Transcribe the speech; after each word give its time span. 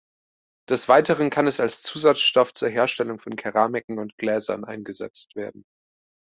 Des 0.67 0.89
Weiteren 0.89 1.29
kann 1.29 1.45
es 1.45 1.59
als 1.59 1.83
Zusatzstoff 1.83 2.55
zur 2.55 2.69
Herstellung 2.69 3.19
von 3.19 3.35
Keramiken 3.35 3.99
und 3.99 4.17
Gläsern 4.17 4.65
eingesetzt 4.65 5.35
werden. 5.35 5.63